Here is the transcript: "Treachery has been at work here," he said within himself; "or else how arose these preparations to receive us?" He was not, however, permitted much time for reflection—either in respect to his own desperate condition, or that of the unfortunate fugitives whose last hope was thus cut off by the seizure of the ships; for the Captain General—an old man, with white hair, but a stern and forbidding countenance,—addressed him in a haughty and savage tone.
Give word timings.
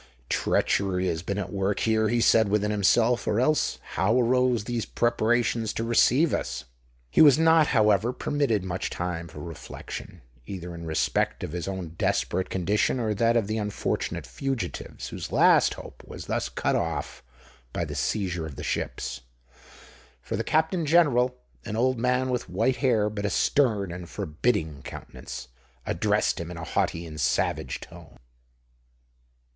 "Treachery 0.29 1.07
has 1.09 1.21
been 1.21 1.37
at 1.37 1.53
work 1.53 1.81
here," 1.81 2.09
he 2.09 2.21
said 2.21 2.49
within 2.49 2.71
himself; 2.71 3.27
"or 3.27 3.39
else 3.39 3.77
how 3.93 4.19
arose 4.19 4.63
these 4.63 4.83
preparations 4.83 5.73
to 5.73 5.83
receive 5.83 6.33
us?" 6.33 6.63
He 7.11 7.21
was 7.21 7.37
not, 7.37 7.67
however, 7.67 8.11
permitted 8.11 8.63
much 8.63 8.89
time 8.89 9.27
for 9.27 9.37
reflection—either 9.41 10.73
in 10.73 10.87
respect 10.87 11.39
to 11.41 11.47
his 11.49 11.67
own 11.67 11.89
desperate 11.99 12.49
condition, 12.49 12.99
or 12.99 13.13
that 13.13 13.37
of 13.37 13.45
the 13.45 13.59
unfortunate 13.59 14.25
fugitives 14.25 15.09
whose 15.09 15.31
last 15.31 15.75
hope 15.75 16.03
was 16.07 16.25
thus 16.25 16.49
cut 16.49 16.75
off 16.75 17.21
by 17.71 17.85
the 17.85 17.93
seizure 17.93 18.47
of 18.47 18.55
the 18.55 18.63
ships; 18.63 19.21
for 20.19 20.35
the 20.35 20.43
Captain 20.43 20.83
General—an 20.83 21.75
old 21.75 21.99
man, 21.99 22.31
with 22.31 22.49
white 22.49 22.77
hair, 22.77 23.07
but 23.07 23.23
a 23.23 23.29
stern 23.29 23.91
and 23.91 24.09
forbidding 24.09 24.81
countenance,—addressed 24.81 26.39
him 26.39 26.49
in 26.49 26.57
a 26.57 26.63
haughty 26.63 27.05
and 27.05 27.21
savage 27.21 27.79
tone. 27.79 28.17